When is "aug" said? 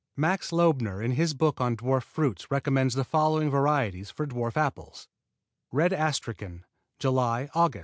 7.53-7.79